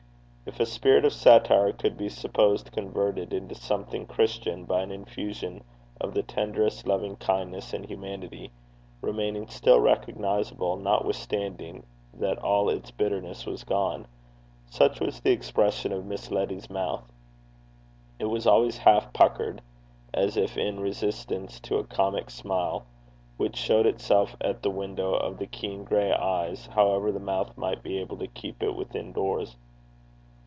[0.43, 5.63] If a spirit of satire could be supposed converted into something Christian by an infusion
[6.01, 8.51] of the tenderest loving kindness and humanity,
[9.01, 11.85] remaining still recognizable notwithstanding
[12.15, 14.07] that all its bitterness was gone,
[14.69, 17.05] such was the expression of Miss Letty's mouth.
[18.19, 19.61] It was always half puckered
[20.13, 22.83] as if in resistance to a comic smile,
[23.37, 27.81] which showed itself at the windows of the keen gray eyes, however the mouth might
[27.83, 29.55] be able to keep it within doors.